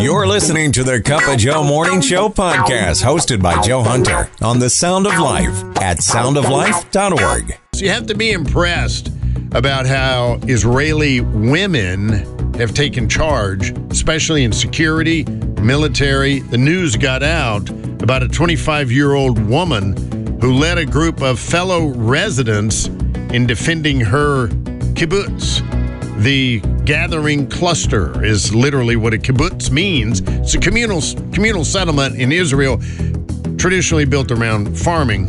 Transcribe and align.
You're 0.00 0.28
listening 0.28 0.70
to 0.72 0.84
the 0.84 1.00
Cup 1.00 1.26
of 1.26 1.38
Joe 1.38 1.64
Morning 1.64 2.00
Show 2.00 2.28
podcast, 2.28 3.02
hosted 3.02 3.42
by 3.42 3.60
Joe 3.62 3.82
Hunter 3.82 4.30
on 4.40 4.60
the 4.60 4.70
Sound 4.70 5.08
of 5.08 5.18
Life 5.18 5.52
at 5.82 5.98
soundoflife.org. 5.98 7.58
So 7.74 7.84
you 7.84 7.90
have 7.90 8.06
to 8.06 8.14
be 8.14 8.30
impressed 8.30 9.10
about 9.52 9.86
how 9.86 10.38
Israeli 10.42 11.20
women 11.20 12.10
have 12.54 12.74
taken 12.74 13.08
charge, 13.08 13.76
especially 13.90 14.44
in 14.44 14.52
security, 14.52 15.24
military. 15.60 16.40
The 16.40 16.58
news 16.58 16.94
got 16.94 17.24
out 17.24 17.68
about 18.00 18.22
a 18.22 18.28
25 18.28 18.92
year 18.92 19.14
old 19.14 19.38
woman 19.48 19.96
who 20.40 20.52
led 20.52 20.78
a 20.78 20.86
group 20.86 21.22
of 21.22 21.40
fellow 21.40 21.88
residents 21.88 22.86
in 23.32 23.48
defending 23.48 24.00
her 24.00 24.46
kibbutz. 24.94 25.87
The 26.18 26.58
gathering 26.84 27.48
cluster 27.48 28.24
is 28.24 28.52
literally 28.52 28.96
what 28.96 29.14
a 29.14 29.18
kibbutz 29.18 29.70
means. 29.70 30.20
It's 30.20 30.54
a 30.54 30.58
communal 30.58 31.00
communal 31.32 31.64
settlement 31.64 32.16
in 32.16 32.32
Israel, 32.32 32.78
traditionally 33.56 34.04
built 34.04 34.32
around 34.32 34.76
farming. 34.76 35.26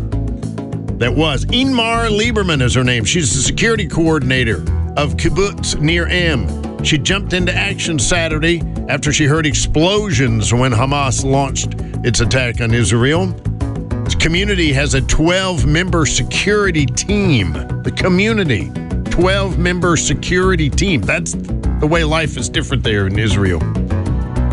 That 0.97 1.13
was 1.13 1.45
Inmar 1.45 2.09
Lieberman 2.09 2.63
is 2.63 2.73
her 2.73 2.83
name. 2.83 3.05
She's 3.05 3.35
the 3.35 3.41
security 3.43 3.87
coordinator 3.87 4.63
of 4.97 5.15
kibbutz 5.15 5.79
Nir 5.79 6.07
Am. 6.07 6.83
She 6.83 6.97
jumped 6.97 7.33
into 7.33 7.53
action 7.53 7.99
Saturday 7.99 8.63
after 8.87 9.13
she 9.13 9.25
heard 9.25 9.45
explosions 9.45 10.51
when 10.51 10.71
Hamas 10.71 11.23
launched 11.23 11.75
its 12.03 12.19
attack 12.19 12.61
on 12.61 12.73
Israel. 12.73 13.27
The 13.27 14.17
community 14.19 14.73
has 14.73 14.95
a 14.95 15.01
12 15.01 15.67
member 15.67 16.07
security 16.07 16.87
team. 16.87 17.53
The 17.83 17.93
community 17.95 18.71
12 19.19 19.59
member 19.59 19.97
security 19.97 20.69
team. 20.69 21.01
That's 21.01 21.33
the 21.33 21.87
way 21.87 22.05
life 22.05 22.37
is 22.37 22.47
different 22.47 22.85
there 22.85 23.05
in 23.05 23.19
Israel. 23.19 23.61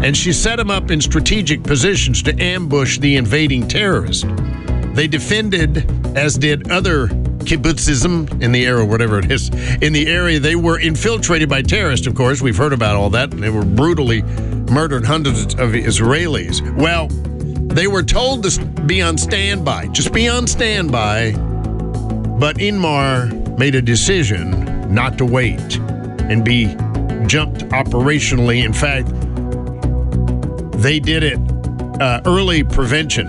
And 0.02 0.16
she 0.16 0.32
set 0.32 0.56
them 0.56 0.72
up 0.72 0.90
in 0.90 1.00
strategic 1.00 1.62
positions 1.62 2.20
to 2.24 2.36
ambush 2.42 2.98
the 2.98 3.14
invading 3.14 3.68
terrorists. 3.68 4.24
They 4.92 5.06
defended, 5.06 5.88
as 6.16 6.36
did 6.36 6.68
other 6.68 7.06
kibbutzim 7.06 8.42
in 8.42 8.50
the 8.50 8.66
area, 8.66 8.84
whatever 8.84 9.20
it 9.20 9.30
is, 9.30 9.50
in 9.82 9.92
the 9.92 10.08
area. 10.08 10.40
They 10.40 10.56
were 10.56 10.80
infiltrated 10.80 11.48
by 11.48 11.62
terrorists, 11.62 12.08
of 12.08 12.16
course. 12.16 12.42
We've 12.42 12.56
heard 12.56 12.72
about 12.72 12.96
all 12.96 13.10
that. 13.10 13.30
They 13.30 13.50
were 13.50 13.64
brutally 13.64 14.22
murdered 14.72 15.04
hundreds 15.04 15.54
of 15.54 15.74
Israelis. 15.74 16.60
Well, 16.76 17.06
they 17.72 17.86
were 17.86 18.02
told 18.02 18.42
to 18.42 18.64
be 18.84 19.00
on 19.00 19.16
standby. 19.16 19.86
Just 19.92 20.12
be 20.12 20.26
on 20.28 20.48
standby. 20.48 21.34
But 22.40 22.56
Inmar 22.56 23.45
made 23.58 23.74
a 23.74 23.82
decision 23.82 24.92
not 24.92 25.18
to 25.18 25.24
wait 25.24 25.78
and 26.28 26.44
be 26.44 26.66
jumped 27.26 27.62
operationally. 27.70 28.64
In 28.64 28.72
fact, 28.72 29.08
they 30.82 31.00
did 31.00 31.22
it 31.22 31.38
uh, 32.00 32.20
early 32.26 32.62
prevention 32.62 33.28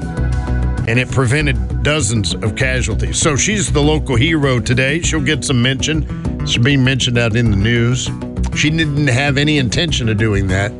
and 0.87 0.99
it 0.99 1.09
prevented 1.11 1.83
dozens 1.83 2.33
of 2.35 2.55
casualties. 2.55 3.19
So 3.19 3.35
she's 3.35 3.71
the 3.71 3.81
local 3.81 4.15
hero 4.15 4.59
today. 4.59 5.01
She'll 5.01 5.21
get 5.21 5.43
some 5.43 5.61
mention. 5.61 6.45
She's 6.45 6.63
being 6.63 6.83
mentioned 6.83 7.17
out 7.17 7.35
in 7.35 7.51
the 7.51 7.57
news. 7.57 8.09
She 8.55 8.69
didn't 8.69 9.07
have 9.07 9.37
any 9.37 9.57
intention 9.57 10.09
of 10.09 10.17
doing 10.17 10.47
that. 10.47 10.71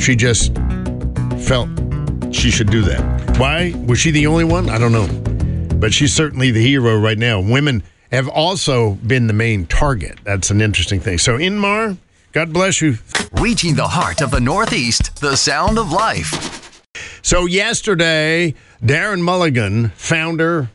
She 0.00 0.16
just 0.16 0.54
felt 1.46 1.68
she 2.34 2.50
should 2.50 2.70
do 2.70 2.82
that. 2.82 3.38
Why? 3.38 3.72
Was 3.86 3.98
she 3.98 4.10
the 4.10 4.26
only 4.26 4.44
one? 4.44 4.68
I 4.68 4.78
don't 4.78 4.92
know. 4.92 5.08
But 5.76 5.92
she's 5.92 6.12
certainly 6.12 6.50
the 6.50 6.62
hero 6.62 6.98
right 6.98 7.18
now. 7.18 7.40
Women 7.40 7.82
have 8.12 8.28
also 8.28 8.92
been 9.06 9.26
the 9.26 9.32
main 9.32 9.66
target. 9.66 10.18
That's 10.22 10.50
an 10.50 10.60
interesting 10.60 11.00
thing. 11.00 11.18
So, 11.18 11.38
Inmar, 11.38 11.96
God 12.32 12.52
bless 12.52 12.80
you. 12.80 12.98
Reaching 13.40 13.74
the 13.74 13.88
heart 13.88 14.20
of 14.20 14.30
the 14.30 14.40
Northeast, 14.40 15.20
the 15.20 15.36
sound 15.36 15.78
of 15.78 15.90
life. 15.90 16.82
So, 17.22 17.46
yesterday, 17.46 18.54
Darren 18.82 19.22
Mulligan, 19.22 19.90
founder, 19.96 20.70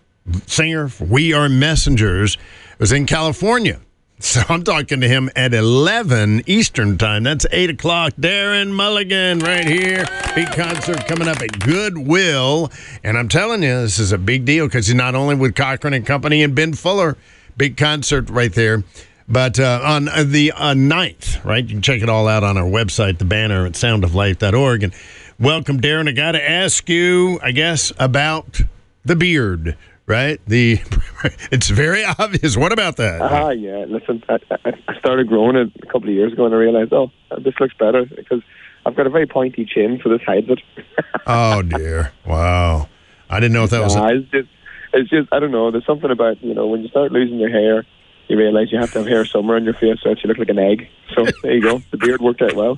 singer 0.47 0.89
We 0.99 1.31
Are 1.33 1.47
Messengers, 1.47 2.37
was 2.79 2.91
in 2.91 3.05
California. 3.05 3.79
So 4.27 4.41
I'm 4.49 4.63
talking 4.63 4.99
to 5.01 5.07
him 5.07 5.29
at 5.35 5.53
11 5.53 6.41
Eastern 6.47 6.97
Time. 6.97 7.21
That's 7.21 7.45
8 7.51 7.69
o'clock. 7.69 8.13
Darren 8.13 8.71
Mulligan 8.71 9.39
right 9.39 9.67
here. 9.67 10.07
Big 10.33 10.47
concert 10.53 11.05
coming 11.05 11.27
up 11.27 11.39
at 11.39 11.59
Goodwill. 11.59 12.71
And 13.03 13.15
I'm 13.15 13.27
telling 13.27 13.61
you, 13.61 13.81
this 13.81 13.99
is 13.99 14.11
a 14.11 14.17
big 14.17 14.43
deal 14.43 14.65
because 14.65 14.87
he's 14.87 14.95
not 14.95 15.13
only 15.13 15.35
with 15.35 15.53
Cochren 15.53 15.95
and 15.95 16.03
Company 16.03 16.41
and 16.41 16.55
Ben 16.55 16.73
Fuller, 16.73 17.15
big 17.57 17.77
concert 17.77 18.31
right 18.31 18.51
there, 18.51 18.83
but 19.29 19.59
uh, 19.59 19.81
on 19.83 20.05
the 20.05 20.51
uh, 20.51 20.73
9th, 20.73 21.45
right? 21.45 21.63
You 21.63 21.69
can 21.69 21.83
check 21.83 22.01
it 22.01 22.09
all 22.09 22.27
out 22.27 22.43
on 22.43 22.57
our 22.57 22.67
website, 22.67 23.19
the 23.19 23.25
banner 23.25 23.67
at 23.67 23.73
soundoflife.org. 23.73 24.81
And 24.81 24.93
welcome, 25.39 25.79
Darren. 25.79 26.09
I 26.09 26.13
got 26.13 26.31
to 26.31 26.49
ask 26.49 26.89
you, 26.89 27.39
I 27.43 27.51
guess, 27.51 27.93
about 27.99 28.61
the 29.05 29.15
beard 29.15 29.77
right? 30.07 30.39
The 30.47 30.79
it's 31.51 31.69
very 31.69 32.03
obvious. 32.03 32.57
What 32.57 32.71
about 32.71 32.97
that? 32.97 33.21
Ah, 33.21 33.47
uh, 33.47 33.49
yeah. 33.49 33.85
Listen, 33.87 34.23
I, 34.27 34.39
I 34.65 34.97
started 34.97 35.27
growing 35.27 35.55
it 35.55 35.71
a 35.83 35.85
couple 35.85 36.09
of 36.09 36.15
years 36.15 36.33
ago, 36.33 36.45
and 36.45 36.55
I 36.55 36.57
realized, 36.57 36.93
oh, 36.93 37.11
this 37.43 37.53
looks 37.59 37.75
better 37.77 38.05
because 38.05 38.41
I've 38.85 38.95
got 38.95 39.05
a 39.05 39.09
very 39.09 39.27
pointy 39.27 39.65
chin, 39.65 39.99
so 40.03 40.09
this 40.09 40.21
hides 40.25 40.47
it. 40.49 40.59
oh 41.27 41.61
dear! 41.61 42.13
Wow, 42.25 42.89
I 43.29 43.39
didn't 43.39 43.53
know 43.53 43.65
if 43.65 43.69
that 43.71 43.81
was. 43.81 43.95
a- 43.95 44.07
it's 44.07 44.31
just, 44.31 44.49
it's 44.93 45.09
just, 45.09 45.29
I 45.31 45.39
don't 45.39 45.51
know. 45.51 45.69
There's 45.69 45.85
something 45.85 46.09
about 46.09 46.41
you 46.41 46.53
know 46.53 46.67
when 46.67 46.81
you 46.81 46.87
start 46.87 47.11
losing 47.11 47.37
your 47.37 47.49
hair, 47.49 47.85
you 48.27 48.37
realize 48.37 48.71
you 48.71 48.79
have 48.79 48.91
to 48.91 48.99
have 48.99 49.07
hair 49.07 49.25
somewhere 49.25 49.55
on 49.55 49.63
your 49.63 49.73
face 49.73 49.99
so 50.01 50.09
that 50.09 50.23
you 50.23 50.27
look 50.27 50.37
like 50.37 50.49
an 50.49 50.59
egg. 50.59 50.89
So 51.15 51.25
there 51.43 51.53
you 51.53 51.61
go. 51.61 51.81
The 51.91 51.97
beard 51.97 52.21
worked 52.21 52.41
out 52.41 52.53
well. 52.53 52.77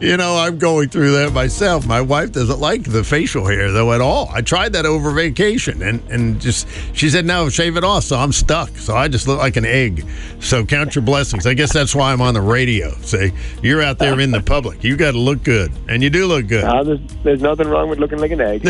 You 0.00 0.16
know, 0.16 0.36
I'm 0.36 0.58
going 0.58 0.88
through 0.88 1.12
that 1.12 1.32
myself. 1.32 1.86
My 1.86 2.00
wife 2.00 2.32
doesn't 2.32 2.58
like 2.58 2.84
the 2.84 3.04
facial 3.04 3.46
hair 3.46 3.70
though 3.72 3.92
at 3.92 4.00
all. 4.00 4.30
I 4.32 4.40
tried 4.40 4.72
that 4.72 4.86
over 4.86 5.10
vacation 5.10 5.82
and 5.82 6.02
and 6.10 6.40
just 6.40 6.66
she 6.94 7.10
said 7.10 7.24
no, 7.24 7.48
shave 7.48 7.76
it 7.76 7.84
off. 7.84 8.04
So 8.04 8.16
I'm 8.16 8.32
stuck. 8.32 8.70
So 8.78 8.96
I 8.96 9.08
just 9.08 9.28
look 9.28 9.38
like 9.38 9.56
an 9.56 9.66
egg. 9.66 10.06
So 10.40 10.64
count 10.64 10.94
your 10.94 11.02
blessings. 11.02 11.46
I 11.46 11.54
guess 11.54 11.72
that's 11.72 11.94
why 11.94 12.12
I'm 12.12 12.20
on 12.20 12.34
the 12.34 12.40
radio. 12.40 12.90
Say 13.02 13.32
you're 13.62 13.82
out 13.82 13.98
there 13.98 14.18
in 14.18 14.30
the 14.30 14.40
public. 14.40 14.82
You 14.82 14.96
got 14.96 15.12
to 15.12 15.18
look 15.18 15.42
good, 15.42 15.72
and 15.88 16.02
you 16.02 16.10
do 16.10 16.26
look 16.26 16.46
good. 16.46 16.64
Uh, 16.64 16.82
there's, 16.82 17.00
there's 17.22 17.42
nothing 17.42 17.68
wrong 17.68 17.88
with 17.88 17.98
looking 17.98 18.18
like 18.18 18.30
an 18.30 18.40
egg. 18.40 18.66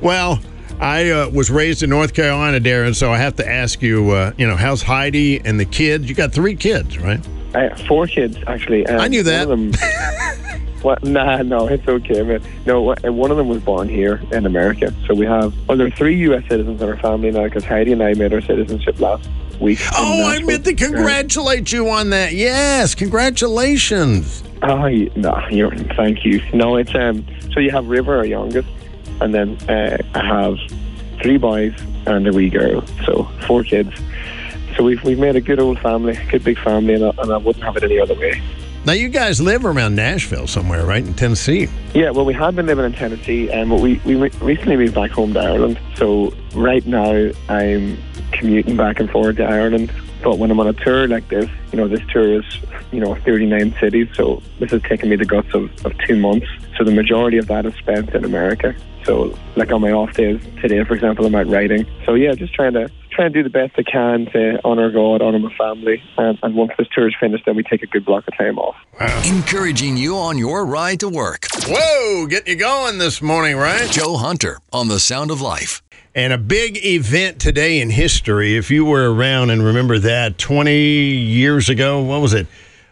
well. 0.00 0.40
I 0.80 1.10
uh, 1.10 1.28
was 1.30 1.50
raised 1.50 1.82
in 1.82 1.90
North 1.90 2.14
Carolina, 2.14 2.60
Darren, 2.60 2.94
so 2.94 3.12
I 3.12 3.18
have 3.18 3.36
to 3.36 3.48
ask 3.48 3.80
you, 3.80 4.10
uh, 4.10 4.32
you 4.36 4.46
know, 4.46 4.56
how's 4.56 4.82
Heidi 4.82 5.40
and 5.40 5.58
the 5.58 5.64
kids? 5.64 6.08
You 6.08 6.14
got 6.14 6.32
three 6.32 6.56
kids, 6.56 6.98
right? 6.98 7.20
I 7.54 7.68
have 7.68 7.80
four 7.82 8.06
kids, 8.06 8.36
actually. 8.46 8.88
I 8.88 9.08
knew 9.08 9.22
that. 9.22 9.48
One 9.48 9.68
of 9.68 9.80
them, 9.80 10.72
well, 10.82 10.98
nah, 11.02 11.42
no, 11.42 11.68
it's 11.68 11.86
okay, 11.86 12.22
man. 12.22 12.42
No, 12.66 12.82
one 12.82 13.30
of 13.30 13.36
them 13.36 13.48
was 13.48 13.62
born 13.62 13.88
here 13.88 14.20
in 14.32 14.46
America. 14.46 14.92
So 15.06 15.14
we 15.14 15.24
have, 15.26 15.54
well, 15.68 15.78
there 15.78 15.86
are 15.86 15.90
three 15.90 16.16
U.S. 16.16 16.42
citizens 16.48 16.82
in 16.82 16.88
our 16.88 16.96
family 16.96 17.30
now 17.30 17.44
because 17.44 17.64
Heidi 17.64 17.92
and 17.92 18.02
I 18.02 18.14
made 18.14 18.34
our 18.34 18.40
citizenship 18.40 18.98
last 18.98 19.28
week. 19.60 19.78
Oh, 19.96 20.26
I 20.28 20.42
meant 20.42 20.64
to 20.64 20.74
congratulate 20.74 21.72
you 21.72 21.88
on 21.88 22.10
that. 22.10 22.32
Yes, 22.32 22.94
congratulations. 22.96 24.42
Oh, 24.62 24.88
no, 24.88 25.48
you're, 25.50 25.74
thank 25.74 26.24
you. 26.24 26.42
No, 26.52 26.76
it's 26.76 26.94
um. 26.94 27.24
So 27.52 27.60
you 27.60 27.70
have 27.70 27.86
River, 27.86 28.16
our 28.16 28.24
youngest, 28.24 28.68
and 29.20 29.34
then 29.34 29.56
uh, 29.68 29.98
I 30.14 30.24
have 30.24 30.58
three 31.22 31.38
boys 31.38 31.74
and 32.06 32.26
a 32.26 32.32
wee 32.32 32.50
girl, 32.50 32.84
so 33.04 33.24
four 33.46 33.64
kids. 33.64 33.90
So 34.76 34.82
we've 34.84 35.02
we've 35.04 35.18
made 35.18 35.36
a 35.36 35.40
good 35.40 35.60
old 35.60 35.78
family, 35.78 36.16
a 36.16 36.30
good 36.30 36.44
big 36.44 36.58
family, 36.58 36.94
and 36.94 37.04
I, 37.04 37.12
and 37.18 37.32
I 37.32 37.36
wouldn't 37.36 37.64
have 37.64 37.76
it 37.76 37.84
any 37.84 37.98
other 37.98 38.14
way. 38.14 38.42
Now 38.86 38.92
you 38.92 39.08
guys 39.08 39.40
live 39.40 39.64
around 39.64 39.94
Nashville 39.94 40.46
somewhere, 40.46 40.84
right 40.84 41.02
in 41.02 41.14
Tennessee? 41.14 41.68
Yeah, 41.94 42.10
well, 42.10 42.26
we 42.26 42.34
have 42.34 42.54
been 42.54 42.66
living 42.66 42.84
in 42.84 42.92
Tennessee, 42.92 43.50
and 43.50 43.72
um, 43.72 43.80
we 43.80 44.00
we 44.04 44.14
recently 44.14 44.76
moved 44.76 44.94
back 44.94 45.10
home 45.10 45.32
to 45.34 45.40
Ireland. 45.40 45.80
So 45.94 46.34
right 46.54 46.84
now 46.86 47.30
I'm 47.48 47.96
commuting 48.32 48.76
back 48.76 49.00
and 49.00 49.10
forth 49.10 49.36
to 49.36 49.44
Ireland. 49.44 49.90
But 50.22 50.38
when 50.38 50.50
I'm 50.50 50.58
on 50.58 50.66
a 50.66 50.72
tour 50.72 51.06
like 51.06 51.28
this, 51.28 51.48
you 51.70 51.78
know, 51.78 51.86
this 51.86 52.00
tour 52.10 52.40
is, 52.40 52.44
you 52.92 53.00
know, 53.00 53.14
39 53.14 53.74
cities. 53.78 54.08
So 54.14 54.42
this 54.58 54.70
has 54.70 54.80
taken 54.82 55.10
me 55.10 55.16
the 55.16 55.26
guts 55.26 55.52
of, 55.54 55.70
of 55.84 55.92
two 56.06 56.16
months. 56.16 56.46
So 56.76 56.84
the 56.84 56.92
majority 56.92 57.36
of 57.36 57.46
that 57.48 57.66
is 57.66 57.74
spent 57.74 58.14
in 58.14 58.24
America. 58.24 58.74
So, 59.04 59.36
like 59.56 59.70
on 59.70 59.82
my 59.82 59.90
off 59.90 60.14
days 60.14 60.40
today, 60.62 60.82
for 60.84 60.94
example, 60.94 61.26
I'm 61.26 61.34
out 61.34 61.46
writing. 61.46 61.86
So 62.06 62.14
yeah, 62.14 62.32
just 62.34 62.54
trying 62.54 62.72
to 62.72 62.90
try 63.10 63.26
and 63.26 63.34
do 63.34 63.42
the 63.42 63.50
best 63.50 63.74
I 63.76 63.82
can 63.82 64.26
to 64.32 64.64
honour 64.64 64.90
God, 64.90 65.22
honour 65.22 65.38
my 65.38 65.54
family, 65.56 66.02
and, 66.16 66.38
and 66.42 66.54
once 66.54 66.72
this 66.78 66.88
tour 66.92 67.08
is 67.08 67.14
finished, 67.20 67.44
then 67.46 67.54
we 67.54 67.62
take 67.62 67.82
a 67.82 67.86
good 67.86 68.04
block 68.04 68.26
of 68.26 68.36
time 68.36 68.58
off. 68.58 68.76
Wow. 68.98 69.22
Encouraging 69.24 69.96
you 69.96 70.16
on 70.16 70.38
your 70.38 70.64
ride 70.64 71.00
to 71.00 71.08
work. 71.08 71.46
Whoa, 71.66 72.26
get 72.26 72.48
you 72.48 72.56
going 72.56 72.98
this 72.98 73.20
morning, 73.22 73.56
right? 73.56 73.90
Joe 73.90 74.16
Hunter 74.16 74.58
on 74.72 74.88
the 74.88 74.98
Sound 74.98 75.30
of 75.30 75.40
Life. 75.40 75.82
And 76.14 76.32
a 76.32 76.38
big 76.38 76.78
event 76.84 77.40
today 77.40 77.80
in 77.80 77.90
history. 77.90 78.56
If 78.56 78.70
you 78.70 78.84
were 78.84 79.12
around 79.12 79.50
and 79.50 79.64
remember 79.64 79.98
that 79.98 80.38
20 80.38 80.72
years 80.72 81.68
ago, 81.68 82.02
what 82.02 82.20
was 82.20 82.34
it? 82.34 82.46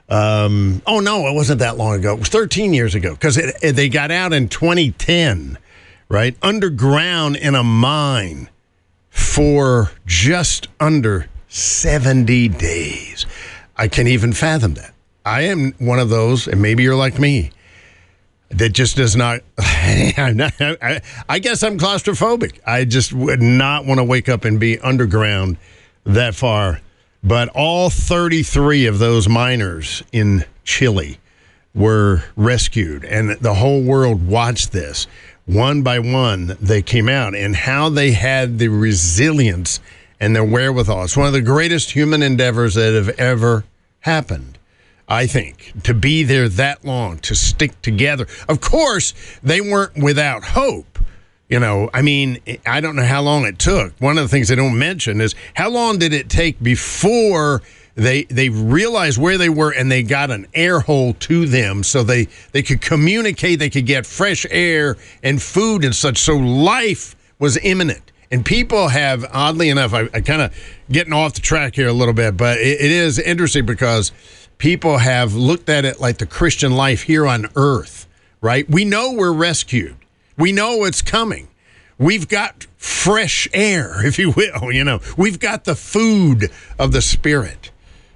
Um, 0.08 0.82
oh, 0.86 1.00
no, 1.00 1.28
it 1.28 1.34
wasn't 1.34 1.60
that 1.60 1.76
long 1.76 1.94
ago. 1.94 2.14
It 2.14 2.18
was 2.18 2.28
13 2.28 2.74
years 2.74 2.94
ago 2.94 3.12
because 3.12 3.36
they 3.36 3.88
got 3.88 4.10
out 4.10 4.32
in 4.32 4.48
2010 4.48 5.56
right? 6.12 6.36
Underground 6.42 7.36
in 7.36 7.54
a 7.54 7.64
mine 7.64 8.50
for 9.08 9.90
just 10.04 10.68
under 10.78 11.26
70 11.48 12.48
days. 12.48 13.24
I 13.78 13.88
can't 13.88 14.08
even 14.08 14.34
fathom 14.34 14.74
that. 14.74 14.92
I 15.24 15.42
am 15.42 15.72
one 15.78 15.98
of 15.98 16.10
those, 16.10 16.46
and 16.46 16.60
maybe 16.60 16.82
you're 16.82 16.96
like 16.96 17.18
me. 17.18 17.50
that 18.50 18.74
just 18.74 18.96
does 18.96 19.16
not. 19.16 19.40
I, 19.58 21.00
I 21.30 21.38
guess 21.38 21.62
I'm 21.62 21.78
claustrophobic. 21.78 22.58
I 22.66 22.84
just 22.84 23.14
would 23.14 23.40
not 23.40 23.86
want 23.86 23.98
to 23.98 24.04
wake 24.04 24.28
up 24.28 24.44
and 24.44 24.60
be 24.60 24.78
underground 24.80 25.56
that 26.04 26.34
far. 26.34 26.82
But 27.24 27.48
all 27.54 27.88
33 27.88 28.84
of 28.86 28.98
those 28.98 29.30
miners 29.30 30.02
in 30.12 30.44
Chile 30.64 31.18
were 31.74 32.22
rescued, 32.36 33.04
and 33.04 33.30
the 33.40 33.54
whole 33.54 33.82
world 33.82 34.26
watched 34.26 34.72
this. 34.72 35.06
One 35.44 35.82
by 35.82 35.98
one, 35.98 36.56
they 36.60 36.82
came 36.82 37.08
out, 37.08 37.34
and 37.34 37.56
how 37.56 37.88
they 37.88 38.12
had 38.12 38.58
the 38.58 38.68
resilience 38.68 39.80
and 40.20 40.36
their 40.36 40.44
wherewithal. 40.44 41.04
It's 41.04 41.16
one 41.16 41.26
of 41.26 41.32
the 41.32 41.40
greatest 41.42 41.90
human 41.90 42.22
endeavors 42.22 42.74
that 42.74 42.94
have 42.94 43.08
ever 43.18 43.64
happened. 44.00 44.58
I 45.08 45.26
think, 45.26 45.72
to 45.82 45.94
be 45.94 46.22
there 46.22 46.48
that 46.48 46.84
long, 46.84 47.18
to 47.18 47.34
stick 47.34 47.82
together. 47.82 48.26
Of 48.48 48.60
course, 48.60 49.14
they 49.42 49.60
weren't 49.60 49.96
without 49.96 50.44
hope. 50.44 50.98
You 51.48 51.60
know, 51.60 51.90
I 51.92 52.00
mean, 52.00 52.38
I 52.64 52.80
don't 52.80 52.96
know 52.96 53.04
how 53.04 53.20
long 53.20 53.44
it 53.44 53.58
took. 53.58 53.92
One 53.98 54.16
of 54.16 54.24
the 54.24 54.28
things 54.28 54.48
they 54.48 54.54
don't 54.54 54.78
mention 54.78 55.20
is 55.20 55.34
how 55.54 55.68
long 55.68 55.98
did 55.98 56.14
it 56.14 56.30
take 56.30 56.62
before 56.62 57.60
they 57.94 58.24
they 58.24 58.48
realized 58.48 59.18
where 59.18 59.38
they 59.38 59.48
were 59.48 59.70
and 59.70 59.90
they 59.90 60.02
got 60.02 60.30
an 60.30 60.46
air 60.54 60.80
hole 60.80 61.14
to 61.14 61.46
them 61.46 61.82
so 61.82 62.02
they 62.02 62.28
they 62.52 62.62
could 62.62 62.80
communicate, 62.80 63.58
they 63.58 63.70
could 63.70 63.86
get 63.86 64.06
fresh 64.06 64.46
air 64.50 64.96
and 65.22 65.42
food 65.42 65.84
and 65.84 65.94
such. 65.94 66.18
So 66.18 66.36
life 66.36 67.16
was 67.38 67.58
imminent. 67.58 68.12
And 68.30 68.46
people 68.46 68.88
have, 68.88 69.26
oddly 69.30 69.68
enough, 69.68 69.92
I, 69.92 70.08
I 70.14 70.22
kind 70.22 70.40
of 70.40 70.54
getting 70.90 71.12
off 71.12 71.34
the 71.34 71.42
track 71.42 71.74
here 71.74 71.88
a 71.88 71.92
little 71.92 72.14
bit, 72.14 72.34
but 72.34 72.56
it, 72.58 72.80
it 72.80 72.90
is 72.90 73.18
interesting 73.18 73.66
because 73.66 74.10
people 74.56 74.98
have 74.98 75.34
looked 75.34 75.68
at 75.68 75.84
it 75.84 76.00
like 76.00 76.18
the 76.18 76.24
Christian 76.24 76.72
life 76.72 77.02
here 77.02 77.26
on 77.26 77.48
earth, 77.56 78.06
right? 78.40 78.66
We 78.70 78.84
know 78.84 79.12
we're 79.12 79.32
rescued. 79.32 79.96
We 80.38 80.52
know 80.52 80.84
it's 80.84 81.02
coming. 81.02 81.48
We've 81.98 82.28
got 82.28 82.68
fresh 82.76 83.48
air, 83.52 83.96
if 84.06 84.20
you 84.20 84.30
will, 84.30 84.72
you 84.72 84.84
know. 84.84 85.00
We've 85.16 85.40
got 85.40 85.64
the 85.64 85.74
food 85.74 86.48
of 86.78 86.92
the 86.92 87.02
spirit, 87.02 87.71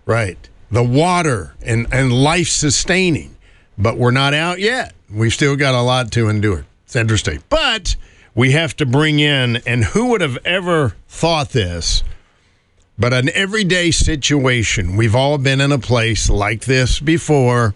right? 0.06 0.49
The 0.70 0.82
water 0.82 1.55
and, 1.62 1.87
and 1.93 2.12
life 2.12 2.49
sustaining. 2.49 3.37
But 3.76 3.99
we're 3.99 4.11
not 4.11 4.32
out 4.32 4.58
yet. 4.58 4.94
We've 5.11 5.32
still 5.32 5.56
got 5.56 5.75
a 5.75 5.82
lot 5.82 6.11
to 6.12 6.29
endure. 6.29 6.64
It's 6.85 6.97
interesting. 6.97 7.43
But 7.49 7.97
we 8.35 8.53
have 8.53 8.75
to 8.76 8.87
bring 8.87 9.19
in, 9.19 9.56
and 9.67 9.85
who 9.85 10.06
would 10.06 10.20
have 10.20 10.38
ever 10.44 10.97
thought 11.08 11.50
this? 11.50 12.03
But 12.99 13.12
an 13.12 13.29
everyday 13.35 13.91
situation. 13.91 14.97
We've 14.97 15.14
all 15.14 15.37
been 15.37 15.61
in 15.61 15.73
a 15.73 15.79
place 15.79 16.31
like 16.31 16.64
this 16.64 17.00
before, 17.00 17.75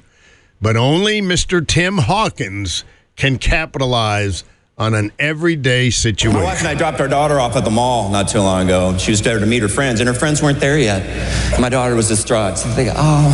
but 0.63 0.77
only 0.77 1.21
Mr. 1.21 1.67
Tim 1.67 1.99
Hawkins 1.99 2.85
can 3.17 3.37
capitalize 3.37 4.45
on 4.81 4.95
an 4.95 5.13
everyday 5.19 5.91
situation. 5.91 6.41
My 6.41 6.43
wife 6.43 6.61
and 6.61 6.69
I 6.69 6.75
dropped 6.75 7.01
our 7.01 7.07
daughter 7.07 7.39
off 7.39 7.55
at 7.55 7.67
the 7.67 7.71
mall 7.71 8.09
not 8.09 8.29
too 8.29 8.41
long 8.41 8.65
ago. 8.65 8.97
She 8.97 9.11
was 9.11 9.21
there 9.21 9.39
to 9.39 9.45
meet 9.45 9.61
her 9.61 9.69
friends, 9.69 10.01
and 10.01 10.09
her 10.09 10.15
friends 10.15 10.43
weren't 10.43 10.59
there 10.59 10.79
yet. 10.79 11.61
My 11.61 11.69
daughter 11.69 11.95
was 11.95 12.09
distraught. 12.09 12.57
So 12.57 12.71
they 12.71 12.87
go, 12.87 12.95
oh, 12.97 13.29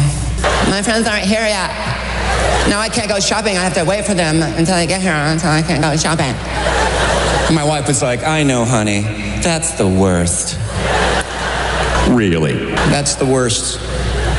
my 0.68 0.82
friends 0.82 1.06
aren't 1.06 1.24
here 1.24 1.46
yet. 1.46 1.70
Now 2.68 2.80
I 2.80 2.88
can't 2.92 3.08
go 3.08 3.20
shopping. 3.20 3.56
I 3.56 3.62
have 3.62 3.74
to 3.74 3.84
wait 3.84 4.04
for 4.04 4.14
them 4.14 4.42
until 4.42 4.74
they 4.74 4.88
get 4.88 5.00
here, 5.00 5.12
until 5.12 5.50
I 5.50 5.62
can't 5.62 5.80
go 5.80 5.96
shopping. 5.96 6.34
My 7.54 7.64
wife 7.64 7.86
was 7.86 8.02
like, 8.02 8.24
I 8.24 8.42
know, 8.42 8.64
honey. 8.64 9.02
That's 9.40 9.78
the 9.78 9.86
worst. 9.86 10.58
Really? 12.10 12.54
That's 12.90 13.14
the 13.14 13.24
worst. 13.24 13.78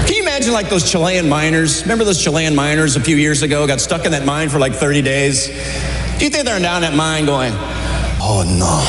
Can 0.06 0.15
you 0.15 0.24
imagine 0.24 0.51
like 0.51 0.69
those 0.69 0.92
Chilean 0.92 1.30
miners? 1.30 1.83
Remember 1.83 2.04
those 2.04 2.21
Chilean 2.21 2.54
miners 2.54 2.98
a 2.98 3.00
few 3.00 3.15
years 3.15 3.44
ago 3.44 3.65
got 3.65 3.80
stuck 3.80 4.06
in 4.06 4.12
that 4.12 4.25
mine 4.25 4.50
for 4.50 4.59
like 4.59 4.74
30 4.74 5.01
days? 5.04 5.48
You 6.19 6.31
think 6.31 6.46
they're 6.46 6.60
down 6.60 6.81
that 6.81 6.96
mine 6.96 7.28
going, 7.28 7.54
oh 8.19 8.42
no. 8.42 8.81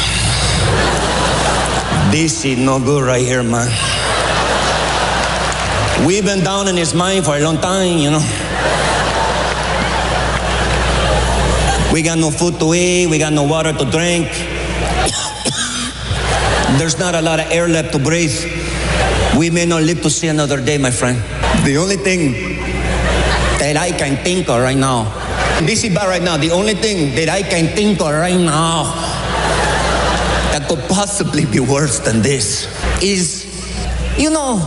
This 2.10 2.42
is 2.46 2.56
no 2.56 2.80
good 2.80 3.04
right 3.04 3.20
here, 3.20 3.42
man. 3.42 3.68
We've 6.06 6.24
been 6.24 6.42
down 6.42 6.68
in 6.68 6.76
this 6.76 6.94
mine 6.94 7.22
for 7.22 7.36
a 7.36 7.40
long 7.40 7.58
time, 7.58 7.98
you 7.98 8.10
know. 8.10 8.24
We 11.92 12.00
got 12.00 12.16
no 12.16 12.30
food 12.30 12.58
to 12.60 12.72
eat, 12.72 13.08
we 13.08 13.18
got 13.18 13.34
no 13.34 13.44
water 13.44 13.74
to 13.74 13.84
drink. 13.84 14.28
There's 16.78 16.98
not 16.98 17.14
a 17.14 17.20
lot 17.20 17.40
of 17.40 17.50
air 17.50 17.68
left 17.68 17.92
to 17.92 17.98
breathe. 17.98 18.40
We 19.36 19.50
may 19.50 19.66
not 19.66 19.82
live 19.82 20.00
to 20.00 20.08
see 20.08 20.28
another 20.28 20.64
day, 20.64 20.78
my 20.78 20.90
friend. 20.90 21.18
The 21.66 21.76
only 21.76 21.96
thing 21.96 22.32
that 23.58 23.76
I 23.76 23.92
can 23.92 24.16
think 24.24 24.48
of 24.48 24.62
right 24.62 24.76
now, 24.76 25.12
this 25.66 25.82
is 25.84 25.94
bad 25.94 26.08
right 26.08 26.22
now, 26.22 26.36
the 26.36 26.50
only 26.50 26.74
thing 26.74 27.14
that 27.16 27.28
I 27.28 27.42
can 27.42 27.74
think 27.74 28.00
of 28.00 28.12
right 28.12 28.36
now 28.36 28.84
that 30.52 30.66
could 30.68 30.80
possibly 30.88 31.44
be 31.46 31.60
worse 31.60 31.98
than 31.98 32.22
this 32.22 32.66
is, 33.02 33.46
you 34.18 34.30
know, 34.30 34.58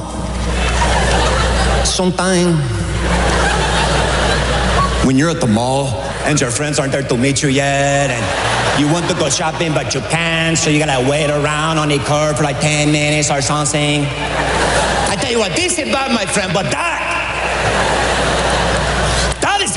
sometime 1.85 2.57
when 5.05 5.17
you're 5.17 5.29
at 5.29 5.41
the 5.41 5.47
mall 5.47 5.88
and 6.25 6.39
your 6.39 6.51
friends 6.51 6.77
aren't 6.79 6.91
there 6.91 7.01
to 7.01 7.17
meet 7.17 7.41
you 7.41 7.49
yet, 7.49 8.09
and 8.11 8.79
you 8.79 8.91
want 8.91 9.07
to 9.09 9.15
go 9.15 9.29
shopping 9.29 9.73
but 9.73 9.93
you 9.93 10.01
can't, 10.01 10.57
so 10.57 10.69
you 10.69 10.79
gotta 10.79 11.09
wait 11.09 11.29
around 11.29 11.77
on 11.77 11.89
the 11.89 11.97
curb 11.99 12.38
for 12.38 12.43
like 12.43 12.59
10 12.59 12.91
minutes 12.91 13.31
or 13.31 13.41
something. 13.41 14.05
I 15.11 15.17
tell 15.19 15.31
you 15.31 15.39
what, 15.39 15.55
this 15.55 15.77
is 15.79 15.91
bad, 15.91 16.13
my 16.13 16.25
friend, 16.25 16.53
but 16.53 16.69
that, 16.71 17.00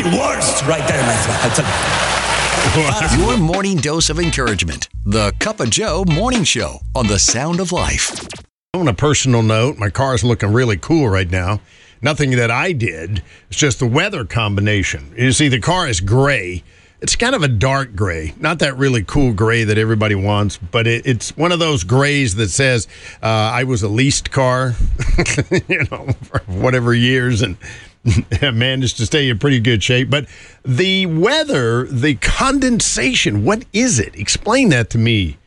that 0.05 0.13
is 0.13 0.13
the 0.13 0.19
worst 0.19 0.67
right 0.67 0.87
there, 0.89 1.03
my 1.03 1.17
friend. 1.17 1.39
I 1.43 1.55
tell 1.55 3.19
you. 3.19 3.25
Your 3.25 3.37
morning 3.39 3.77
dose 3.77 4.11
of 4.11 4.19
encouragement. 4.19 4.89
The 5.05 5.33
Cup 5.39 5.61
of 5.61 5.71
Joe 5.71 6.05
Morning 6.07 6.45
Show 6.45 6.79
on 6.95 7.07
The 7.07 7.19
Sound 7.19 7.61
of 7.61 7.73
Life. 7.73 8.27
On 8.75 8.89
a 8.89 8.95
personal 8.95 9.43
note, 9.43 9.79
my 9.79 9.91
car 9.91 10.15
is 10.15 10.25
looking 10.25 10.53
really 10.53 10.77
cool 10.77 11.09
right 11.09 11.31
now. 11.31 11.61
Nothing 12.03 12.33
that 12.33 12.51
I 12.51 12.73
did. 12.73 13.23
It's 13.49 13.59
just 13.59 13.79
the 13.79 13.87
weather 13.87 14.25
combination. 14.25 15.15
You 15.17 15.33
see, 15.33 15.49
the 15.49 15.61
car 15.61 15.89
is 15.89 16.01
gray. 16.01 16.65
It's 17.01 17.17
kind 17.17 17.35
of 17.35 17.43
a 17.43 17.49
dark 17.49 17.95
gray, 17.95 18.33
not 18.41 18.61
that 18.61 18.79
really 18.79 19.05
cool 19.05 19.35
gray 19.35 19.65
that 19.65 19.77
everybody 19.77 20.15
wants, 20.15 20.57
but 20.57 20.87
it, 20.87 21.07
it's 21.07 21.37
one 21.37 21.53
of 21.53 21.59
those 21.59 21.85
grays 21.85 22.37
that 22.37 22.49
says 22.49 22.89
uh, 23.23 23.27
I 23.27 23.65
was 23.65 23.83
a 23.83 23.89
leased 23.89 24.31
car, 24.31 24.75
you 25.69 25.85
know, 25.91 26.09
for 26.23 26.41
whatever 26.47 26.95
years 26.95 27.43
and 27.43 27.59
managed 28.43 28.97
to 28.99 29.07
stay 29.07 29.29
in 29.29 29.39
pretty 29.39 29.61
good 29.61 29.83
shape. 29.83 30.11
But 30.11 30.27
the 30.65 31.07
weather, 31.07 31.85
the 31.85 32.15
condensation, 32.17 33.45
what 33.45 33.65
is 33.73 33.99
it? 33.99 34.15
Explain 34.17 34.69
that 34.71 34.91
to 34.91 34.99
me. 34.99 35.39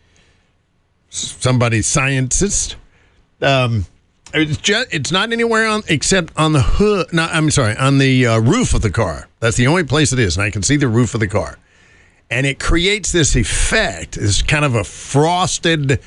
Somebody 1.09 1.81
scientist. 1.81 2.75
Um, 3.41 3.85
it's 4.33 4.57
just 4.57 4.93
it's 4.93 5.11
not 5.11 5.31
anywhere 5.31 5.67
on 5.67 5.83
except 5.87 6.33
on 6.37 6.53
the 6.53 6.61
hood. 6.61 7.13
No, 7.13 7.23
I'm 7.23 7.49
sorry, 7.49 7.75
on 7.77 7.97
the 7.97 8.27
uh, 8.27 8.39
roof 8.39 8.73
of 8.73 8.81
the 8.81 8.91
car. 8.91 9.27
That's 9.39 9.57
the 9.57 9.67
only 9.67 9.83
place 9.83 10.11
it 10.11 10.19
is, 10.19 10.35
and 10.37 10.43
I 10.43 10.51
can 10.51 10.63
see 10.63 10.75
the 10.75 10.87
roof 10.87 11.13
of 11.13 11.19
the 11.19 11.27
car. 11.27 11.57
And 12.29 12.45
it 12.45 12.59
creates 12.59 13.13
this 13.13 13.35
effect, 13.35 14.15
this 14.15 14.41
kind 14.41 14.65
of 14.65 14.75
a 14.75 14.83
frosted 14.83 16.01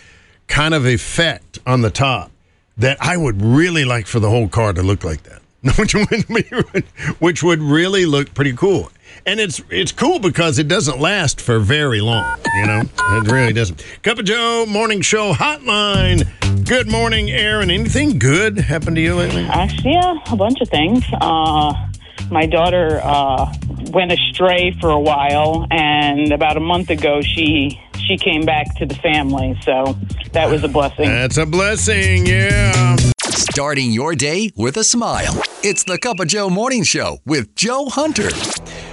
kind 0.49 0.75
of 0.75 0.85
effect 0.85 1.59
on 1.67 1.81
the 1.81 1.91
top 1.91 2.31
that 2.77 2.99
I 3.01 3.17
would 3.17 3.41
really 3.41 3.85
like 3.85 4.07
for 4.07 4.21
the 4.21 4.29
whole 4.29 4.49
car 4.49 4.73
to 4.73 4.83
look 4.83 5.03
like 5.05 5.23
that, 5.23 5.41
which 5.79 5.95
would 5.95 6.85
which 7.19 7.43
would 7.43 7.61
really 7.61 8.07
look 8.07 8.33
pretty 8.33 8.55
cool. 8.55 8.91
And 9.27 9.39
it's 9.39 9.61
it's 9.69 9.93
cool 9.93 10.19
because 10.19 10.59
it 10.59 10.69
doesn't 10.69 10.99
last 10.99 11.41
for 11.41 11.59
very 11.59 12.01
long. 12.01 12.39
You 12.57 12.67
know, 12.67 12.83
it 12.99 13.31
really 13.31 13.53
doesn't. 13.53 13.85
Cup 14.03 14.19
of 14.19 14.25
Joe 14.25 14.65
Morning 14.67 15.03
Show 15.03 15.35
Hotline. 15.35 16.27
Good 16.67 16.91
morning, 16.91 17.31
Aaron. 17.31 17.71
Anything 17.71 18.19
good 18.19 18.59
happened 18.59 18.97
to 18.97 19.03
you 19.03 19.15
lately? 19.17 19.45
Actually, 19.45 19.93
yeah, 19.93 20.15
a 20.31 20.37
bunch 20.37 20.61
of 20.63 20.69
things. 20.69 21.05
Uh, 21.21 21.75
my 22.31 22.47
daughter 22.47 23.01
uh, 23.03 23.53
went 23.91 24.13
astray 24.13 24.75
for 24.81 24.91
a 24.91 25.01
while, 25.01 25.67
and 25.71 26.33
about 26.33 26.57
a 26.57 26.61
month 26.61 26.89
ago, 26.89 27.21
she 27.21 27.79
she 27.99 28.17
came 28.17 28.47
back 28.47 28.75
to 28.77 28.87
the 28.87 28.95
family. 28.95 29.59
So 29.63 29.97
that 30.33 30.49
was 30.51 30.65
a 30.65 30.69
blessing. 30.69 31.09
That's 31.09 31.37
a 31.37 31.45
blessing, 31.45 32.25
yeah. 32.25 32.97
Starting 33.27 33.91
your 33.91 34.15
day 34.15 34.53
with 34.57 34.77
a 34.79 34.85
smile. 34.85 35.43
It's 35.63 35.85
the 35.85 35.99
Cup 35.99 36.21
of 36.21 36.27
Joe 36.27 36.49
Morning 36.49 36.85
Show 36.85 37.19
with 37.27 37.55
Joe 37.55 37.91
Hunter. 37.91 38.31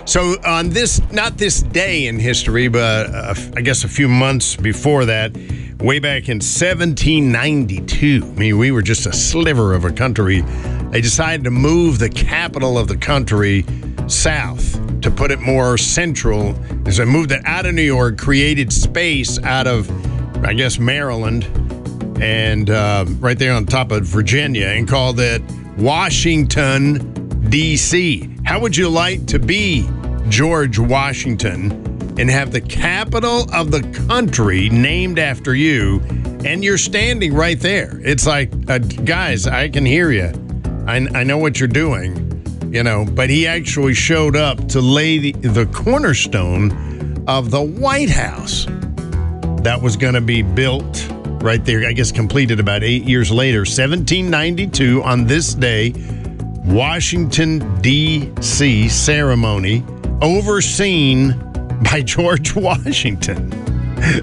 So 0.03 0.35
on 0.45 0.67
this, 0.67 1.01
not 1.13 1.37
this 1.37 1.61
day 1.61 2.07
in 2.07 2.19
history, 2.19 2.67
but 2.67 3.09
uh, 3.09 3.35
I 3.55 3.61
guess 3.61 3.85
a 3.85 3.87
few 3.87 4.09
months 4.09 4.57
before 4.57 5.05
that, 5.05 5.33
way 5.79 5.99
back 5.99 6.27
in 6.27 6.39
1792. 6.39 8.21
I 8.21 8.27
mean, 8.31 8.57
we 8.57 8.71
were 8.71 8.81
just 8.81 9.05
a 9.05 9.13
sliver 9.13 9.73
of 9.73 9.85
a 9.85 9.93
country. 9.93 10.41
They 10.91 10.99
decided 10.99 11.45
to 11.45 11.51
move 11.51 11.99
the 11.99 12.09
capital 12.09 12.77
of 12.77 12.89
the 12.89 12.97
country 12.97 13.65
south 14.07 14.73
to 14.99 15.09
put 15.09 15.31
it 15.31 15.39
more 15.39 15.77
central. 15.77 16.53
As 16.85 16.97
they 16.97 17.05
moved 17.05 17.31
it 17.31 17.45
out 17.45 17.65
of 17.65 17.75
New 17.75 17.81
York, 17.81 18.17
created 18.17 18.73
space 18.73 19.41
out 19.43 19.67
of, 19.67 19.89
I 20.45 20.53
guess, 20.53 20.79
Maryland, 20.79 21.45
and 22.21 22.69
uh, 22.69 23.05
right 23.19 23.39
there 23.39 23.53
on 23.53 23.65
top 23.67 23.93
of 23.93 24.03
Virginia, 24.03 24.67
and 24.67 24.85
called 24.85 25.21
it 25.21 25.41
Washington, 25.77 27.49
D.C. 27.49 28.29
How 28.45 28.59
would 28.59 28.75
you 28.75 28.89
like 28.89 29.25
to 29.27 29.39
be 29.39 29.87
George 30.29 30.79
Washington 30.79 31.71
and 32.17 32.29
have 32.29 32.51
the 32.51 32.61
capital 32.61 33.45
of 33.53 33.69
the 33.69 33.83
country 34.07 34.69
named 34.69 35.19
after 35.19 35.53
you, 35.53 36.01
and 36.43 36.63
you're 36.63 36.77
standing 36.77 37.33
right 37.33 37.59
there. 37.59 37.99
It's 38.03 38.25
like, 38.25 38.51
uh, 38.67 38.79
guys, 38.79 39.45
I 39.45 39.69
can 39.69 39.85
hear 39.85 40.11
you. 40.11 40.31
I, 40.87 41.07
I 41.13 41.23
know 41.23 41.37
what 41.37 41.59
you're 41.59 41.67
doing, 41.67 42.71
you 42.73 42.81
know, 42.81 43.05
but 43.05 43.29
he 43.29 43.45
actually 43.45 43.93
showed 43.93 44.35
up 44.35 44.67
to 44.69 44.81
lay 44.81 45.19
the, 45.19 45.31
the 45.33 45.67
cornerstone 45.67 47.23
of 47.27 47.51
the 47.51 47.61
White 47.61 48.09
House 48.09 48.65
that 49.61 49.79
was 49.81 49.95
going 49.95 50.15
to 50.15 50.21
be 50.21 50.41
built 50.41 51.07
right 51.47 51.63
there, 51.63 51.87
I 51.87 51.93
guess 51.93 52.11
completed 52.11 52.59
about 52.59 52.83
eight 52.83 53.03
years 53.03 53.31
later, 53.31 53.59
1792, 53.59 55.01
on 55.01 55.25
this 55.25 55.53
day, 55.53 55.93
Washington, 56.65 57.79
D.C. 57.79 58.89
ceremony 58.89 59.81
overseen 60.21 61.39
by 61.89 62.01
George 62.05 62.53
Washington. 62.53 63.49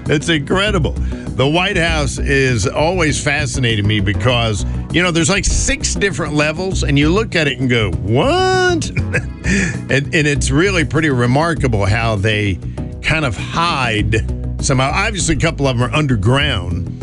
It's 0.07 0.29
incredible. 0.29 0.91
The 0.91 1.47
White 1.47 1.77
House 1.77 2.19
is 2.19 2.67
always 2.67 3.23
fascinating 3.23 3.87
me 3.87 4.01
because, 4.01 4.63
you 4.93 5.01
know, 5.01 5.09
there's 5.09 5.31
like 5.31 5.45
six 5.45 5.95
different 5.95 6.35
levels, 6.35 6.83
and 6.83 6.99
you 6.99 7.09
look 7.09 7.33
at 7.33 7.47
it 7.47 7.59
and 7.59 7.67
go, 7.67 7.89
what? 7.91 8.87
and, 8.91 9.91
and 9.91 10.13
it's 10.13 10.51
really 10.51 10.85
pretty 10.85 11.09
remarkable 11.09 11.87
how 11.87 12.17
they 12.17 12.59
kind 13.01 13.25
of 13.25 13.35
hide 13.35 14.63
somehow. 14.63 14.91
Obviously, 14.93 15.35
a 15.35 15.39
couple 15.39 15.67
of 15.67 15.79
them 15.79 15.89
are 15.89 15.93
underground, 15.95 16.94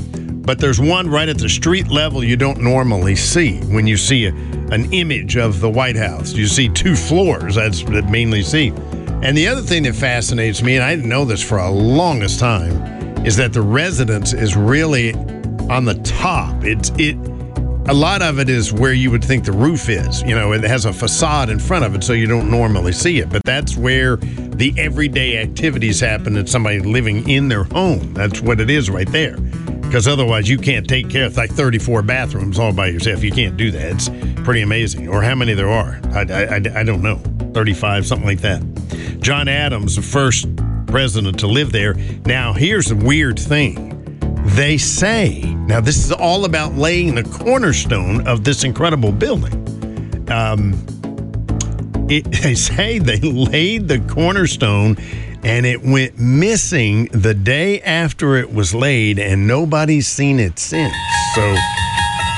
but 0.43 0.59
there's 0.59 0.81
one 0.81 1.09
right 1.09 1.29
at 1.29 1.39
the 1.39 1.49
street 1.49 1.89
level 1.89 2.23
you 2.23 2.37
don't 2.37 2.61
normally 2.61 3.15
see 3.15 3.59
when 3.63 3.87
you 3.87 3.97
see 3.97 4.27
a, 4.27 4.35
an 4.73 4.93
image 4.93 5.37
of 5.37 5.61
the 5.61 5.71
White 5.71 5.97
House. 5.97 6.33
You 6.33 6.47
see 6.47 6.69
two 6.69 6.97
floors, 6.97 7.55
that's 7.55 7.83
that 7.85 8.11
mainly 8.11 8.43
see. 8.43 8.69
And 9.23 9.37
the 9.37 9.47
other 9.47 9.63
thing 9.63 9.85
that 9.85 9.95
fascinates 9.95 10.63
me, 10.63 10.75
and 10.75 10.85
I 10.85 10.97
didn't 10.97 11.09
know 11.09 11.25
this 11.25 11.43
for 11.43 11.59
a 11.59 11.71
longest 11.71 12.41
time, 12.41 13.25
is 13.25 13.37
that 13.37 13.53
the 13.53 13.63
residence 13.63 14.33
is 14.33 14.57
really 14.57 15.15
on 15.71 15.85
the 15.85 15.95
top. 16.03 16.65
It's 16.65 16.91
it 16.99 17.17
a 17.89 17.95
lot 17.95 18.23
of 18.23 18.39
it 18.39 18.49
is 18.49 18.73
where 18.73 18.93
you 18.93 19.11
would 19.11 19.25
think 19.25 19.45
the 19.45 19.53
roof 19.53 19.89
is. 19.89 20.23
You 20.23 20.37
know, 20.37 20.53
it 20.53 20.63
has 20.63 20.85
a 20.85 20.93
facade 20.93 21.51
in 21.51 21.59
front 21.59 21.85
of 21.85 21.95
it, 21.95 22.05
so 22.05 22.13
you 22.13 22.27
don't 22.27 22.49
normally 22.49 22.93
see 22.93 23.19
it. 23.19 23.29
But 23.29 23.43
that's 23.45 23.77
where 23.77 24.17
the 24.17 24.73
everyday 24.77 25.39
activities 25.39 25.99
happen 25.99 26.37
at 26.37 26.49
somebody 26.49 26.79
living 26.79 27.29
in 27.29 27.49
their 27.49 27.65
home. 27.65 28.15
That's 28.15 28.41
what 28.41 28.61
it 28.61 28.71
is 28.71 28.89
right 28.89 29.11
there. 29.11 29.37
Because 29.93 30.09
otherwise, 30.09 30.49
you 30.49 30.57
can't 30.57 30.89
take 30.89 31.11
care 31.11 31.27
of 31.27 31.37
like 31.37 31.51
34 31.51 32.01
bathrooms 32.01 32.59
all 32.59 32.73
by 32.73 32.87
yourself. 32.87 33.23
You 33.23 33.31
can't 33.31 33.59
do 33.59 33.71
that. 33.73 33.91
It's 33.91 34.09
pretty 34.43 34.63
amazing. 34.63 35.07
Or 35.07 35.21
how 35.21 35.35
many 35.35 35.53
there 35.53 35.69
are. 35.69 36.01
I, 36.13 36.21
I, 36.21 36.55
I, 36.81 36.83
don't 36.83 37.03
know. 37.03 37.17
35, 37.53 38.07
something 38.07 38.27
like 38.27 38.41
that. 38.41 38.63
John 39.21 39.49
Adams, 39.49 39.97
the 39.97 40.01
first 40.01 40.49
president 40.87 41.39
to 41.41 41.47
live 41.47 41.73
there. 41.73 41.93
Now, 42.25 42.55
here's 42.55 42.91
a 42.91 42.97
weird 42.97 43.39
thing. 43.39 44.19
They 44.57 44.79
say, 44.79 45.43
now 45.43 45.83
this 45.83 46.03
is 46.03 46.11
all 46.11 46.47
about 46.47 46.73
laying 46.73 47.15
the 47.15 47.25
cornerstone 47.25 48.27
of 48.27 48.45
this 48.45 48.65
incredible 48.65 49.13
building. 49.13 49.53
Um, 50.31 50.73
it, 52.09 52.25
they 52.43 52.55
say 52.55 52.99
they 52.99 53.21
laid 53.21 53.89
the 53.89 53.99
cornerstone 54.01 54.97
and 55.43 55.67
it 55.67 55.83
went 55.83 56.19
missing 56.19 57.07
the 57.07 57.35
day 57.35 57.81
after 57.83 58.37
it 58.37 58.53
was 58.53 58.75
laid, 58.75 59.19
and 59.19 59.47
nobody's 59.47 60.07
seen 60.07 60.39
it 60.39 60.59
since. 60.59 60.95
So 61.35 61.41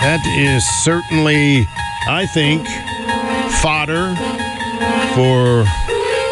that 0.02 0.24
is 0.38 0.64
certainly, 0.82 1.66
I 2.08 2.26
think, 2.26 2.66
fodder 3.62 4.14
for 5.14 5.64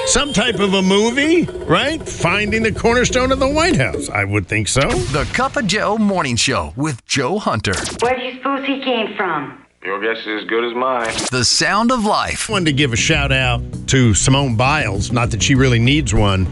some 0.06 0.32
type 0.32 0.58
of 0.60 0.74
a 0.74 0.82
movie, 0.82 1.44
right? 1.64 2.06
Finding 2.06 2.62
the 2.62 2.72
cornerstone 2.72 3.32
of 3.32 3.38
the 3.38 3.48
White 3.48 3.76
House. 3.76 4.10
I 4.10 4.24
would 4.24 4.48
think 4.48 4.68
so. 4.68 4.80
The 4.80 5.28
Cup 5.32 5.56
of 5.56 5.66
Joe 5.66 5.96
Morning 5.96 6.36
Show 6.36 6.72
with 6.76 7.04
Joe 7.06 7.38
Hunter. 7.38 7.74
Where 8.00 8.16
do 8.16 8.22
you 8.22 8.34
suppose 8.34 8.66
he 8.66 8.82
came 8.82 9.14
from? 9.16 9.61
Your 9.84 9.98
guess 9.98 10.24
is 10.24 10.42
as 10.42 10.44
good 10.44 10.62
as 10.62 10.74
mine. 10.76 11.12
The 11.32 11.44
Sound 11.44 11.90
of 11.90 12.04
Life. 12.04 12.48
I 12.48 12.52
wanted 12.52 12.66
to 12.66 12.72
give 12.72 12.92
a 12.92 12.96
shout 12.96 13.32
out 13.32 13.60
to 13.88 14.14
Simone 14.14 14.54
Biles. 14.54 15.10
Not 15.10 15.32
that 15.32 15.42
she 15.42 15.56
really 15.56 15.80
needs 15.80 16.14
one, 16.14 16.46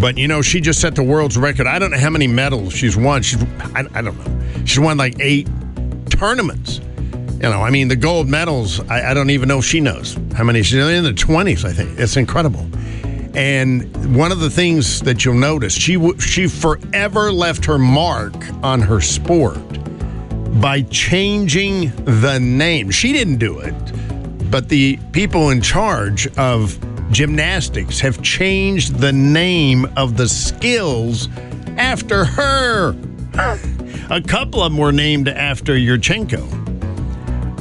but 0.00 0.16
you 0.16 0.28
know 0.28 0.42
she 0.42 0.60
just 0.60 0.80
set 0.80 0.94
the 0.94 1.02
world's 1.02 1.36
record. 1.36 1.66
I 1.66 1.80
don't 1.80 1.90
know 1.90 1.98
how 1.98 2.10
many 2.10 2.28
medals 2.28 2.72
she's 2.72 2.96
won. 2.96 3.22
She's 3.22 3.42
I, 3.74 3.88
I 3.94 4.00
don't 4.00 4.16
know. 4.16 4.64
She's 4.64 4.78
won 4.78 4.96
like 4.96 5.16
eight 5.18 5.48
tournaments. 6.08 6.78
You 6.78 7.50
know, 7.50 7.62
I 7.62 7.70
mean 7.70 7.88
the 7.88 7.96
gold 7.96 8.28
medals. 8.28 8.78
I, 8.88 9.10
I 9.10 9.14
don't 9.14 9.30
even 9.30 9.48
know 9.48 9.58
if 9.58 9.64
she 9.64 9.80
knows 9.80 10.16
how 10.36 10.44
many. 10.44 10.62
She's 10.62 10.78
in 10.78 11.02
the 11.02 11.12
twenties, 11.12 11.64
I 11.64 11.72
think. 11.72 11.98
It's 11.98 12.16
incredible. 12.16 12.64
And 13.34 14.14
one 14.16 14.30
of 14.30 14.38
the 14.38 14.50
things 14.50 15.00
that 15.00 15.24
you'll 15.24 15.34
notice, 15.34 15.72
she 15.72 15.98
she 16.20 16.46
forever 16.46 17.32
left 17.32 17.64
her 17.64 17.76
mark 17.76 18.34
on 18.62 18.82
her 18.82 19.00
sport 19.00 19.58
by 20.60 20.82
changing 20.82 21.92
the 22.04 22.38
name. 22.38 22.90
She 22.90 23.12
didn't 23.12 23.38
do 23.38 23.58
it, 23.58 23.74
but 24.50 24.68
the 24.68 24.98
people 25.12 25.50
in 25.50 25.60
charge 25.60 26.26
of 26.36 26.78
gymnastics 27.10 28.00
have 28.00 28.22
changed 28.22 28.96
the 28.98 29.12
name 29.12 29.86
of 29.96 30.16
the 30.16 30.28
skills 30.28 31.28
after 31.76 32.24
her. 32.24 32.96
A 34.10 34.20
couple 34.20 34.62
of 34.62 34.72
them 34.72 34.78
were 34.78 34.92
named 34.92 35.28
after 35.28 35.74
Yurchenko. 35.74 36.65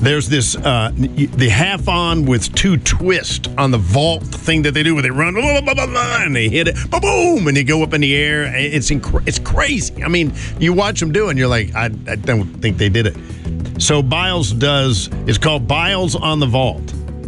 There's 0.05 0.29
this 0.29 0.55
uh, 0.55 0.91
the 0.93 1.49
half 1.49 1.87
on 1.89 2.25
with 2.25 2.53
two 2.53 2.77
twist 2.77 3.49
on 3.57 3.71
the 3.71 3.79
vault 3.79 4.21
thing 4.21 4.61
that 4.61 4.75
they 4.75 4.83
do 4.83 4.93
where 4.93 5.01
they 5.01 5.09
run 5.09 5.33
blah, 5.33 5.61
blah, 5.61 5.73
blah, 5.73 5.87
blah, 5.87 6.17
and 6.21 6.35
they 6.35 6.47
hit 6.47 6.67
it 6.67 6.75
boom 6.91 7.47
and 7.47 7.57
they 7.57 7.63
go 7.63 7.81
up 7.81 7.91
in 7.91 8.01
the 8.01 8.15
air. 8.15 8.43
It's 8.55 8.91
inc- 8.91 9.27
it's 9.27 9.39
crazy. 9.39 10.03
I 10.03 10.07
mean, 10.07 10.31
you 10.59 10.73
watch 10.73 10.99
them 10.99 11.11
do 11.11 11.25
it 11.25 11.31
and 11.31 11.39
you're 11.39 11.47
like, 11.47 11.73
I, 11.73 11.85
I 12.07 12.17
don't 12.17 12.45
think 12.61 12.77
they 12.77 12.87
did 12.87 13.07
it. 13.07 13.81
So 13.81 14.03
Biles 14.03 14.51
does. 14.51 15.09
It's 15.25 15.39
called 15.39 15.67
Biles 15.67 16.15
on 16.15 16.39
the 16.39 16.45
vault. 16.45 16.83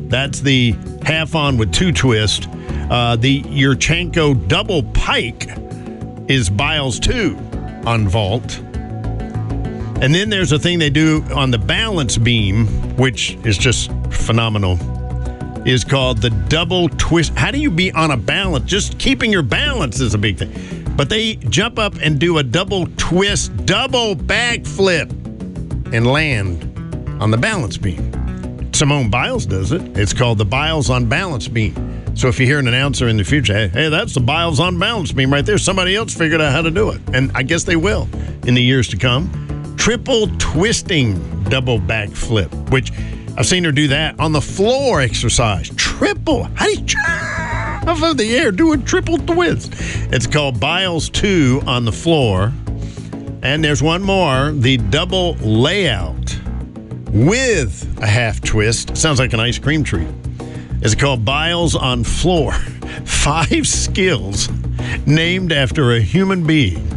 That's 0.07 0.41
the 0.41 0.75
half 1.01 1.33
on 1.33 1.57
with 1.57 1.73
two 1.73 1.91
twist. 1.91 2.47
Uh, 2.91 3.15
the 3.15 3.41
Yurchenko 3.41 4.47
double 4.47 4.83
pike 4.83 5.49
is 6.27 6.47
Biles 6.47 6.99
two 6.99 7.35
on 7.87 8.07
vault. 8.07 8.61
And 9.99 10.13
then 10.13 10.29
there's 10.29 10.51
a 10.51 10.59
thing 10.59 10.77
they 10.77 10.91
do 10.91 11.23
on 11.33 11.49
the 11.49 11.57
balance 11.57 12.19
beam, 12.19 12.67
which 12.97 13.33
is 13.43 13.57
just 13.57 13.91
phenomenal, 14.11 14.77
is 15.67 15.83
called 15.83 16.19
the 16.19 16.29
double 16.29 16.87
twist. 16.89 17.33
How 17.33 17.49
do 17.49 17.57
you 17.57 17.71
be 17.71 17.91
on 17.93 18.11
a 18.11 18.17
balance? 18.17 18.65
Just 18.65 18.99
keeping 18.99 19.31
your 19.31 19.41
balance 19.41 19.99
is 19.99 20.13
a 20.13 20.19
big 20.19 20.37
thing. 20.37 20.53
But 20.95 21.09
they 21.09 21.37
jump 21.37 21.79
up 21.79 21.95
and 21.95 22.19
do 22.19 22.37
a 22.37 22.43
double 22.43 22.87
twist, 22.97 23.65
double 23.65 24.15
backflip, 24.15 25.09
and 25.91 26.05
land 26.05 26.63
on 27.19 27.31
the 27.31 27.37
balance 27.37 27.77
beam. 27.77 28.71
Simone 28.73 29.09
Biles 29.09 29.47
does 29.47 29.71
it. 29.71 29.81
It's 29.97 30.13
called 30.13 30.37
the 30.37 30.45
Biles 30.45 30.91
on 30.91 31.09
balance 31.09 31.47
beam. 31.47 32.15
So 32.15 32.27
if 32.27 32.39
you 32.39 32.45
hear 32.45 32.59
an 32.59 32.67
announcer 32.67 33.07
in 33.07 33.17
the 33.17 33.23
future, 33.23 33.53
hey, 33.53 33.67
hey, 33.69 33.89
that's 33.89 34.13
the 34.13 34.19
Biles 34.19 34.59
on 34.59 34.77
balance 34.77 35.11
beam 35.11 35.33
right 35.33 35.45
there. 35.45 35.57
Somebody 35.57 35.95
else 35.95 36.13
figured 36.13 36.39
out 36.39 36.51
how 36.51 36.61
to 36.61 36.69
do 36.69 36.91
it. 36.91 37.01
And 37.13 37.31
I 37.33 37.41
guess 37.41 37.63
they 37.63 37.75
will 37.75 38.07
in 38.45 38.53
the 38.53 38.61
years 38.61 38.87
to 38.89 38.97
come 38.97 39.46
triple 39.87 40.27
twisting 40.37 41.17
double 41.43 41.79
backflip, 41.79 42.51
which 42.71 42.91
I've 43.37 43.45
seen 43.45 43.63
her 43.63 43.71
do 43.71 43.87
that 43.87 44.19
on 44.19 44.33
the 44.33 44.41
floor 44.41 44.99
exercise. 44.99 45.69
Triple. 45.77 46.43
How 46.55 46.65
do 46.65 46.73
you 46.73 47.89
off 47.89 48.03
of 48.03 48.17
the 48.17 48.35
air 48.35 48.51
do 48.51 48.73
a 48.73 48.77
triple 48.77 49.17
twist? 49.17 49.71
It's 50.11 50.27
called 50.27 50.59
Biles 50.59 51.09
2 51.11 51.61
on 51.65 51.85
the 51.85 51.93
floor. 51.93 52.51
And 53.41 53.63
there's 53.63 53.81
one 53.81 54.03
more, 54.03 54.51
the 54.51 54.75
double 54.75 55.35
layout 55.35 56.37
with 57.13 57.97
a 58.01 58.07
half 58.07 58.41
twist. 58.41 58.97
Sounds 58.97 59.19
like 59.19 59.31
an 59.31 59.39
ice 59.39 59.57
cream 59.57 59.85
treat. 59.85 60.09
It's 60.81 60.95
called 60.95 61.23
Biles 61.23 61.77
on 61.77 62.03
floor. 62.03 62.51
Five 63.05 63.65
skills 63.65 64.49
named 65.05 65.53
after 65.53 65.93
a 65.93 66.01
human 66.01 66.45
being. 66.45 66.96